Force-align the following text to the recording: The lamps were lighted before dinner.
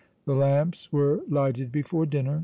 The 0.25 0.33
lamps 0.33 0.91
were 0.91 1.21
lighted 1.29 1.71
before 1.71 2.07
dinner. 2.07 2.39